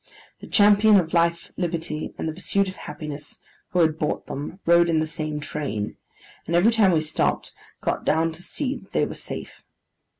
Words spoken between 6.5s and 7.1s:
every time we